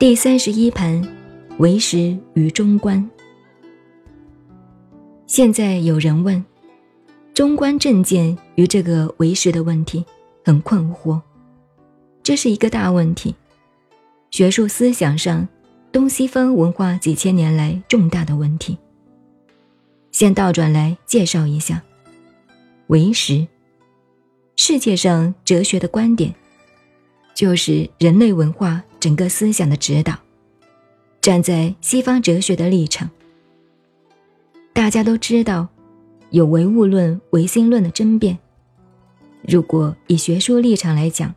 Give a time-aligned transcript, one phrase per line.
[0.00, 0.98] 第三十一盘，
[1.58, 3.06] 为时与中观。
[5.26, 6.42] 现在有人问，
[7.34, 10.02] 中观正见与这个为时的问题
[10.42, 11.20] 很困惑，
[12.22, 13.34] 这是一个大问题，
[14.30, 15.46] 学术思想上
[15.92, 18.78] 东西方文化几千年来重大的问题。
[20.12, 21.82] 先倒转来介绍一下，
[22.86, 23.46] 为时，
[24.56, 26.34] 世界上哲学的观点，
[27.34, 30.14] 就是人类文化整个思想的指导。
[31.20, 33.10] 站在西方哲学的立场，
[34.72, 35.66] 大家都知道，
[36.30, 38.38] 有唯物论、唯心论的争辩。
[39.42, 41.34] 如果以学术立场来讲，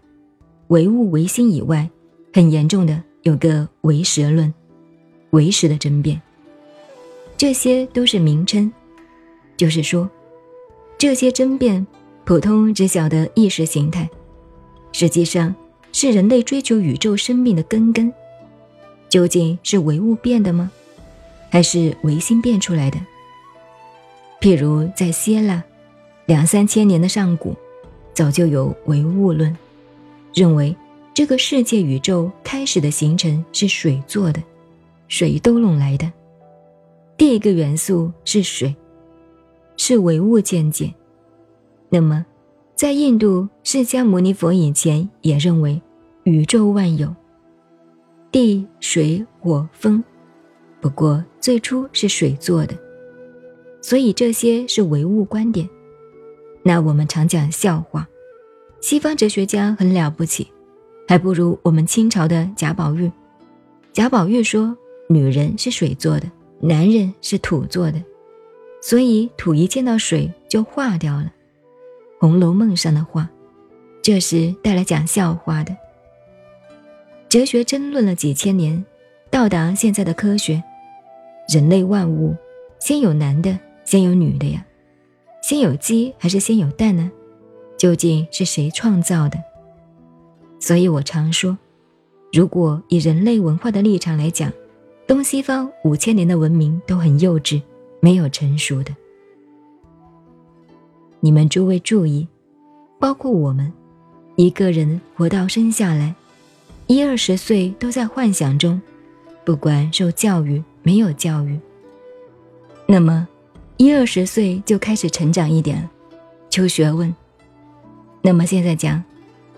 [0.68, 1.90] 唯物唯心以外，
[2.34, 4.54] 很严重的有个唯实论、
[5.32, 6.22] 唯实的争辩。
[7.36, 8.72] 这些都是名称，
[9.58, 10.10] 就是说，
[10.98, 11.86] 这些争辩。
[12.26, 14.10] 普通只晓得意识形态，
[14.94, 15.54] 实际上
[15.94, 18.14] 是人类追求宇宙生命的根根。
[19.08, 20.70] 究竟是唯物变的吗？
[21.50, 23.00] 还是唯心变出来的？
[24.42, 25.64] 譬如在希腊，
[26.26, 27.56] 两三千年的上古，
[28.12, 29.56] 早就有唯物论，
[30.34, 30.76] 认为
[31.14, 34.42] 这个世界宇宙开始的形成是水做的，
[35.08, 36.12] 水都弄来的。
[37.16, 38.76] 第一个元素是水，
[39.78, 40.92] 是唯物见解。
[41.88, 42.26] 那么，
[42.84, 45.82] 在印度，释迦牟尼佛以前也认为
[46.26, 47.16] 宇宙万有，
[48.30, 50.04] 地、水、火、风，
[50.82, 52.76] 不过最初是水做的，
[53.82, 55.66] 所以这些是唯物观点。
[56.62, 58.06] 那我们常讲笑话，
[58.82, 60.46] 西方哲学家很了不起，
[61.08, 63.10] 还不如我们清朝的贾宝玉。
[63.94, 64.76] 贾宝玉说，
[65.08, 66.30] 女人是水做的，
[66.60, 68.04] 男人是土做的，
[68.82, 71.24] 所以土一见到水就化掉了。
[72.24, 73.30] 《红楼梦》上的话，
[74.02, 75.76] 这是带来讲笑话的。
[77.28, 78.86] 哲学争论了几千年，
[79.30, 80.64] 到达现在的科学，
[81.50, 82.34] 人类万物
[82.80, 84.66] 先有男的，先有女的呀？
[85.42, 87.12] 先有鸡还是先有蛋呢？
[87.78, 89.38] 究竟是谁创造的？
[90.62, 91.58] 所以我常说，
[92.32, 94.50] 如果以人类文化的立场来讲，
[95.06, 97.62] 东西方五千年的文明都很幼稚，
[98.00, 98.96] 没有成熟的。
[101.26, 102.28] 你们诸位注意，
[103.00, 103.72] 包括我们，
[104.36, 106.14] 一个人活到生下来，
[106.88, 108.82] 一二十岁都在幻想中，
[109.46, 111.58] 不管受教育没有教育。
[112.86, 113.26] 那么，
[113.78, 115.90] 一二十岁就开始成长一点，
[116.50, 117.16] 求学问。
[118.22, 119.02] 那么现在讲，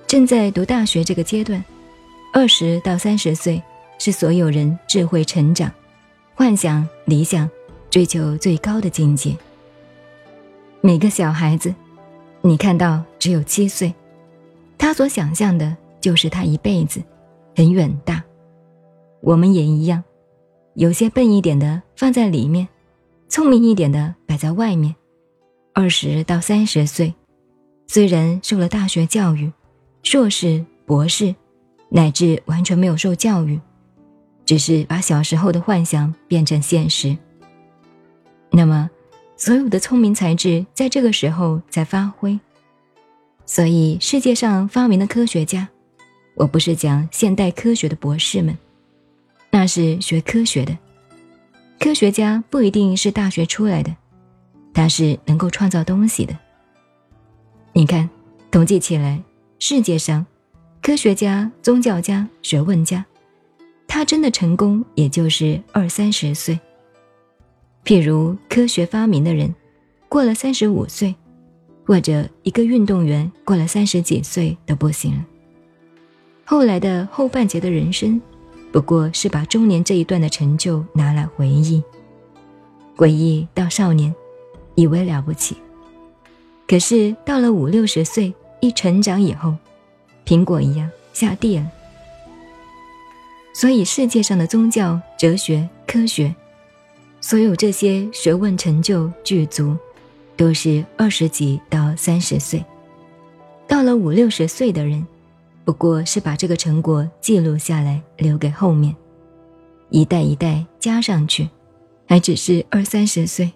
[0.06, 1.66] 正在读大学这个阶段，
[2.32, 3.60] 二十到三十岁
[3.98, 5.72] 是所有人智慧成长、
[6.36, 7.50] 幻想、理想、
[7.90, 9.36] 追求最高的境界。
[10.86, 11.74] 每个小孩子，
[12.42, 13.92] 你看到只有七岁，
[14.78, 17.02] 他所想象的就是他一辈子，
[17.56, 18.24] 很远大。
[19.22, 20.04] 我们也一样，
[20.76, 22.68] 有些笨一点的放在里面，
[23.28, 24.96] 聪明一点的摆在外面。
[25.74, 27.12] 二十到三十岁，
[27.88, 29.52] 虽然受了大学教育，
[30.04, 31.34] 硕士、博士，
[31.90, 33.60] 乃至完全没有受教育，
[34.46, 37.18] 只是把小时候的幻想变成现实。
[38.52, 38.88] 那么。
[39.46, 42.40] 所有的聪明才智在这个时候在发挥，
[43.46, 45.68] 所以世界上发明的科学家，
[46.34, 48.58] 我不是讲现代科学的博士们，
[49.52, 50.76] 那是学科学的。
[51.80, 53.96] 科学家不一定是大学出来的，
[54.74, 56.36] 他是能够创造东西的。
[57.72, 58.10] 你看，
[58.50, 59.22] 统计起来，
[59.60, 60.26] 世界上
[60.82, 63.06] 科学家、宗教家、学问家，
[63.88, 66.60] 他真的成功也就是二三十岁。
[67.86, 69.54] 譬如科学发明的人，
[70.10, 71.14] 过了三十五岁，
[71.86, 75.24] 或者一个运动员过了三十几岁都不行了。
[76.44, 78.20] 后来的后半截的人生，
[78.72, 81.84] 不过是把中年这一段的成就拿来回忆，
[82.96, 84.14] 回忆到少年，
[84.74, 85.56] 以为了不起。
[86.68, 89.56] 可是到了五六十岁，一成长以后，
[90.26, 91.72] 苹果一样下地了。
[93.54, 96.34] 所以世界上的宗教、哲学、科学。
[97.28, 99.76] 所有这些学问成就具足，
[100.38, 102.64] 都是二十几到三十岁，
[103.68, 105.04] 到了五六十岁的人，
[105.64, 108.96] 不过是把这个成果记录下来，留给后面，
[109.90, 111.50] 一代一代加上去，
[112.08, 113.52] 还只是二三十岁。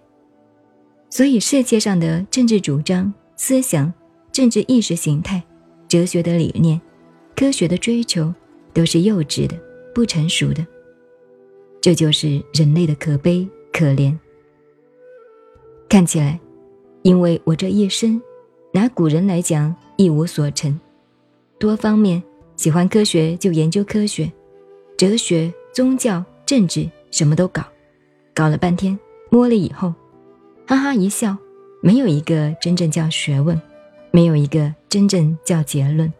[1.11, 3.93] 所以世界上的政治主张、思想、
[4.31, 5.43] 政治意识形态、
[5.87, 6.81] 哲学的理念、
[7.35, 8.33] 科学的追求，
[8.73, 9.55] 都是幼稚的、
[9.93, 10.65] 不成熟的。
[11.79, 13.47] 这就是人类的可悲。
[13.79, 14.13] 可怜，
[15.87, 16.37] 看起来，
[17.01, 18.21] 因为我这一生，
[18.73, 20.77] 拿古人来讲一无所成，
[21.57, 22.21] 多方面
[22.57, 24.29] 喜欢科学就研究科学，
[24.97, 27.63] 哲学、宗教、政治什么都搞，
[28.35, 28.99] 搞了半天，
[29.29, 29.93] 摸了以后，
[30.67, 31.37] 哈哈一笑，
[31.81, 33.57] 没有一个真正叫学问，
[34.11, 36.11] 没有一个真正叫结论。